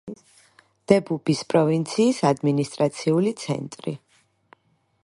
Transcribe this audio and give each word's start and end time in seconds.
დებუბის 0.91 1.43
პროვინციის 1.53 2.23
ადმინისტრაციული 2.31 3.35
ცენტრი. 3.45 3.97